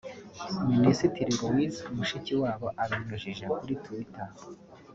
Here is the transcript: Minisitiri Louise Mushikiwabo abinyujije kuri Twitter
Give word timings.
Minisitiri 0.71 1.31
Louise 1.41 1.79
Mushikiwabo 1.95 2.67
abinyujije 2.83 3.45
kuri 3.59 3.73
Twitter 3.83 4.27